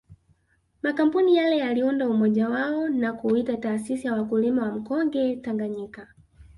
[0.83, 6.07] Makampuni yale yaliunda umoja wao na kuuita taasisi ya wakulima wa mkonge Tanganyika